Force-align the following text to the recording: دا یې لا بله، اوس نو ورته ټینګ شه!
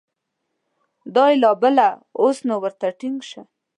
دا 1.15 1.25
یې 1.31 1.35
لا 1.43 1.51
بله، 1.61 1.87
اوس 2.21 2.37
نو 2.47 2.55
ورته 2.63 2.87
ټینګ 2.99 3.19
شه! 3.29 3.41